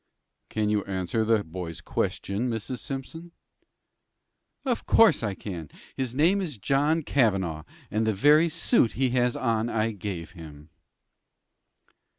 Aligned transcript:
"Can 0.49 0.69
you 0.69 0.83
answer 0.85 1.23
the 1.23 1.43
boy's 1.43 1.79
question, 1.79 2.49
Mrs. 2.49 2.79
Simpson?" 2.79 3.33
"Of 4.65 4.87
course 4.87 5.21
I 5.21 5.35
can. 5.35 5.69
His 5.95 6.15
name 6.15 6.41
is 6.41 6.57
John 6.57 7.03
Cavanaugh, 7.03 7.65
and 7.91 8.07
the 8.07 8.13
very 8.15 8.49
suit 8.49 8.93
he 8.93 9.11
has 9.11 9.35
on 9.35 9.69
I 9.69 9.91
gave 9.91 10.31
him." 10.31 10.71